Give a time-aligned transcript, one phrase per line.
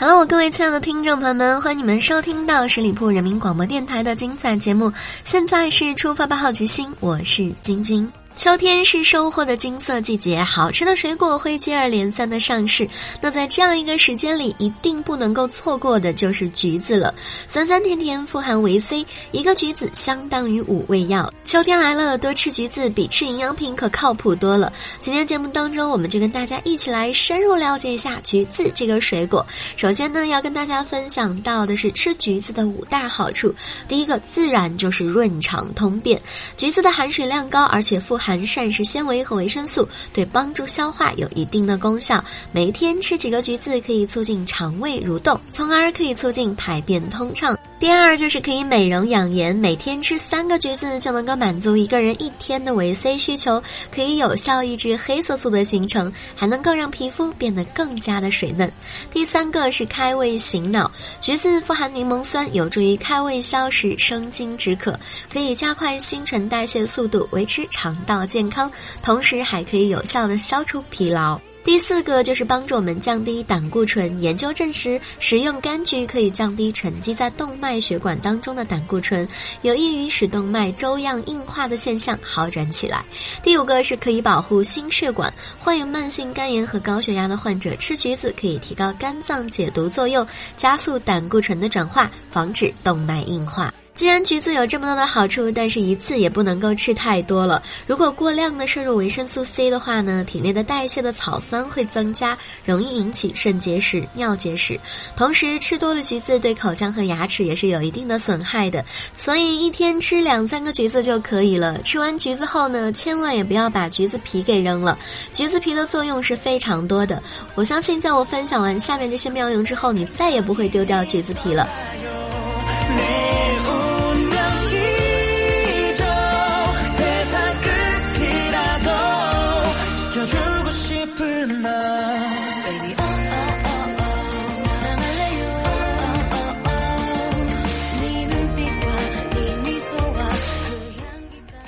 [0.00, 4.92] Hello，各位亲爱的听众朋友们，欢迎你们收听到十里铺人民广播电台的精彩节目。
[5.24, 8.08] 现在是出发吧，好奇心，我是晶晶。
[8.38, 12.88] 秋天是收获的金色季节，好吃的水果会接二连三的上市。
[13.20, 17.12] 那在这样一个时间里，一定不能够错过的就是橘子了。
[17.48, 21.28] 酸酸甜甜，富含维 C，一个橘子相当于五味药。
[21.44, 24.72] 秋天来了，多吃橘子比吃营养品可靠谱多了。
[25.00, 29.44] 今天节目当中，我们就跟大家一起来深入了解一下橘子这个水果。
[29.76, 33.52] 首先呢，要跟大家分享到的是吃橘子的五大好处。
[33.88, 36.22] 第一个，自然就是润肠通便。
[36.56, 38.27] 橘子的含水量高，而且富含。
[38.28, 42.22] 含膳食纤维和维生素，对帮助消化有一定的功效。
[42.52, 47.58] 每天吃几个橘子，可以促进肠胃蠕动，从而可以促进排便通畅。
[47.80, 53.62] 第二就是可以美容养颜，每天吃三个橘子就能够满足一个人一天的维 C 需求，
[53.94, 58.70] 可以有效抑制黑色素的形成，还能够让皮肤变得更加的水嫩。
[59.12, 60.90] 第三个是开胃醒脑，
[61.20, 64.98] 橘子富含柠檬酸，有助于开胃消食、生津止渴，
[65.32, 68.26] 可以加快新陈代谢速度，维持肠道。
[68.26, 68.70] 健康，
[69.02, 71.40] 同时还可以有效的消除疲劳。
[71.68, 74.18] 第四个就是帮助我们降低胆固醇。
[74.22, 79.28] 研究证实，食用柑橘可以降低沉积在动脉血管当中的胆固醇，
[79.60, 83.04] 有益于使动脉粥样硬化的现象好转起来。
[83.42, 90.26] 第五个是可以保护心血管，患有慢性肝炎和高血压的患者吃橘子可以提高肝脏解毒作用，
[90.56, 93.70] 加速胆固醇的转化，防止动脉硬化。
[93.98, 97.60] 既然橘子有这么多的好处，但是一次也不能够吃太多了。
[97.84, 104.78] 如果过量的摄入维生素 C 的话呢，体内的代谢的草酸会增加，容易引起肾结石、尿结石。
[105.16, 108.84] 同时，吃多了橘子对口腔和牙齿也是有一定的损害的。
[109.16, 111.82] 所以一天吃两三个橘子就可以了。
[111.82, 114.96] 吃完橘子后呢，千万也不要把橘子皮给扔了。
[115.32, 117.20] 橘子皮的作用是非常多的。
[117.56, 121.68] 我相信，在我分享完下面这些妙用之后，你再也不会丢掉橘子皮了。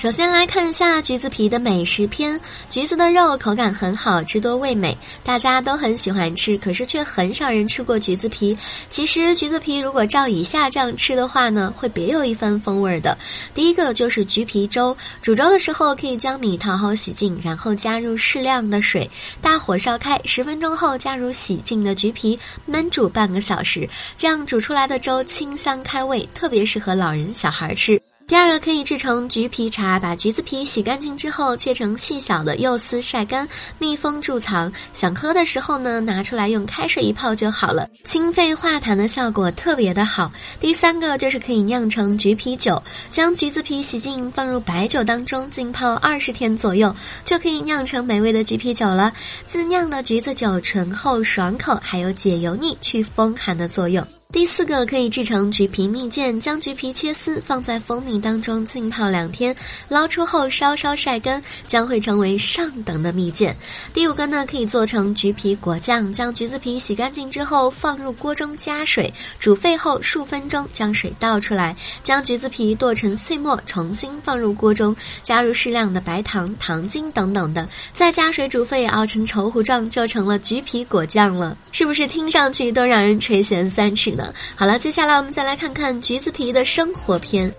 [0.01, 2.41] 首先来看一下橘子皮的美食篇。
[2.71, 6.57] 橘子的肉口感很好，汁多味美，大家都很喜欢吃。
[6.57, 8.57] 可是却很少人吃过橘子皮。
[8.89, 13.19] 其实橘子皮如果照以下这样吃的话呢，会别有一番风味的。
[13.53, 19.11] 第一个就是橘皮粥，煮粥的时候可以将米淘好洗净，然后加入适量的水，
[19.43, 23.87] 大火烧开，十分钟后加入洗净的橘皮，焖煮半个小时，
[24.17, 28.01] 这样煮出来的粥清香开胃，特别适合老人小孩吃。
[28.31, 34.73] 第二个可以制成橘皮茶，把橘子皮洗干净之后切成细小的柚丝，晒干，密封贮藏。
[34.93, 40.31] 想喝的时候呢，拿出来用开水一泡就好了，清肺化痰的效果特别的好。
[40.61, 42.81] 第三个就是可以酿成橘皮酒，
[43.11, 49.13] 将橘子皮洗净，放入白酒当中浸泡二十天左右，就可以酿成美味的橘皮酒了。
[49.45, 54.07] 自酿的橘子酒醇厚爽口，还有解油腻、去风寒的作用。
[54.33, 59.55] 第四个可以制成橘皮蜜饯，将橘皮切丝放在蜂蜜当中浸泡两天，
[59.89, 63.53] 捞出后稍稍晒干，将会成为上等的蜜饯。
[63.93, 71.75] 第五个呢，可以做成橘皮果酱，将橘子皮洗干净之后放入锅中加水煮沸后数分钟，将水倒出来，
[72.05, 81.57] 将橘子皮剁成碎末，重新放入锅中，加入适量的白糖、糖精等等的，再加水煮沸，熬成稠糊状，就成了橘皮果酱了。
[81.73, 84.20] 是不是听上去都让人垂涎三尺？
[84.57, 87.53] 好了，接下来我们再来看看橘子皮的生活篇。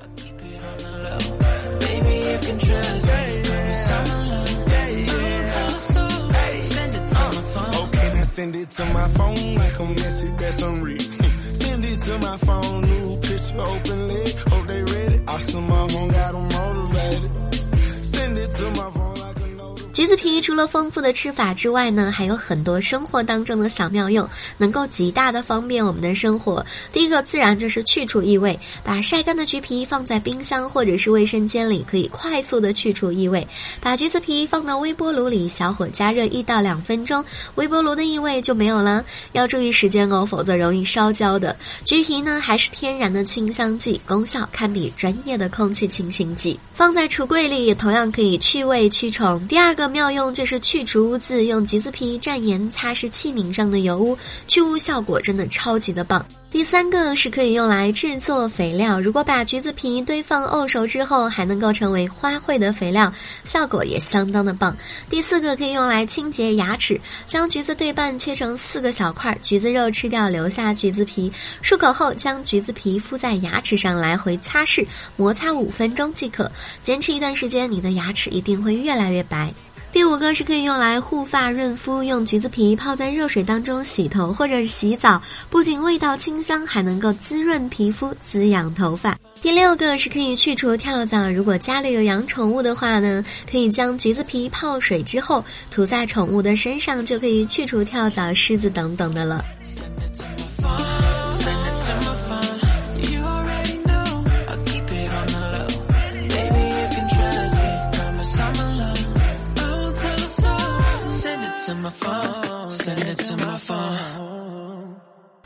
[19.94, 26.66] 橘子皮除了丰富的吃法之外呢，还有很多生活当中的小妙用，能够极大的方便我们的生活。
[26.94, 33.46] 第一个自然就是去除异味，把晒干的橘皮放在冰箱或者是卫生间里，可以快速的去除异味。
[33.82, 39.04] 把橘子皮放到微波炉里，小火加热一到两分钟，微波炉的异味就没有了。
[39.34, 41.58] 要注意时间哦，否则容易烧焦的。
[41.84, 46.58] 橘皮呢还是天然的清香剂，功效堪比专业的空气清新剂。
[46.74, 49.46] 放在橱柜里也同样可以去味驱虫。
[49.50, 49.81] 第二个。
[49.82, 54.16] 个妙用就是去除污渍，用橘子皮蘸盐擦拭器皿上的油污，
[54.48, 56.24] 去污效果真的超级的棒。
[56.52, 63.12] 第三个是可以用来制作肥料，如果把橘子皮堆放沤熟之后，还能够成为花卉的肥料，
[63.44, 64.78] 效果也相当的棒。
[65.10, 71.32] 第四个可以用来清洁牙齿，将橘子对半切成四个小块，橘子肉吃掉，留下橘子皮，
[71.64, 74.86] 漱口后将橘子皮敷在牙齿上来回擦拭，
[75.16, 76.52] 摩擦五分钟即可，
[76.84, 79.52] 坚持一段时间，你的牙齿一定会越来越白。
[79.92, 89.18] 第五个是可以用来护发润肤，用橘子皮泡在热水当中洗头或者是洗澡，不仅味道清香，还能够滋润皮肤、滋养头发。
[89.42, 99.44] 第六个是可以去除跳蚤，如果家里有养宠物的话呢，可以将橘子皮泡水之后涂在宠物的身上，就可以去除跳蚤、虱子等等的了。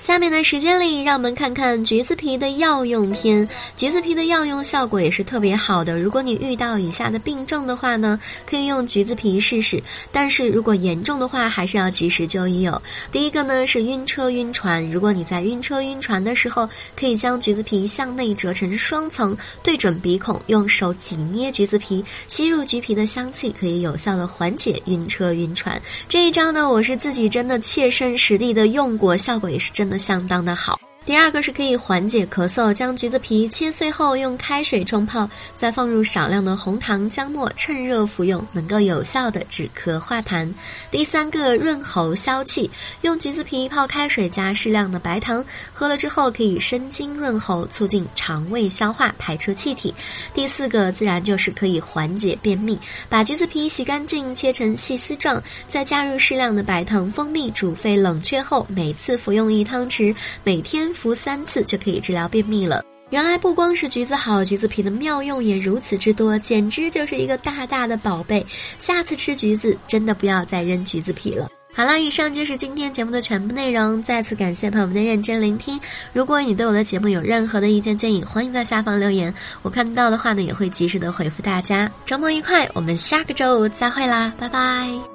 [0.05, 3.49] 下面的时间里，让我们看看橘子皮的药用篇。
[3.75, 5.99] 橘子皮的药用效果也是特别好的。
[5.99, 9.81] 如果你遇到以下的病症的话呢，可以用橘子皮试试。
[10.11, 12.79] 但是如果严重的话，还是要及时就医哦。
[13.11, 25.81] 第一个呢是晕车晕船，如果你在晕车晕船的时候，可以将橘子皮向内折成双层，对准鼻孔，用手挤捏橘子皮，吸入橘皮的香气，可以有效的缓解晕车晕船。
[26.07, 29.94] 这一招呢，我是自己真的切身实地的用过，效果也是真的。
[29.97, 30.84] 相当的好。
[31.05, 40.51] 第二个是可以缓解咳嗽，将橘子皮切碎后用开水冲泡，再放入少量的红糖姜末，趁热服用，能够有效的止咳化痰。
[40.89, 42.71] 第三个润喉消气，
[43.01, 49.93] 用橘子皮泡开水加适量的白糖，喝了之后可以生津润喉，促进肠胃消化，排出气体。
[50.33, 60.94] 第四个自然就是可以缓解便秘，把橘子皮洗干净，切成细丝状，再加入适量的白糖、蜂蜜，煮沸冷却后，每次服用一汤匙，每天。
[60.95, 62.83] 服三次就可以治疗便秘了。
[63.11, 68.43] 原来不光是橘子好，橘子皮的妙用也如此之多，简直就是一个大大的宝贝。
[68.79, 71.47] 下次吃橘子，真的不要再扔橘子皮了。
[71.71, 74.01] 好了，以上就是今天节目的全部内容。
[74.01, 75.79] 再次感谢朋友们的认真聆听。
[76.13, 79.31] 如果你对我的节目有任何的意见建议，欢迎在下方留言，
[79.61, 81.91] 我看到的话呢，也会及时的回复大家。
[82.05, 85.14] 周末愉快，我们下个周五再会啦，拜拜。